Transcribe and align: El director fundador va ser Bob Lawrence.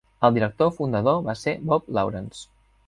El 0.27 0.31
director 0.37 0.71
fundador 0.79 1.21
va 1.29 1.37
ser 1.43 1.57
Bob 1.73 1.95
Lawrence. 1.99 2.49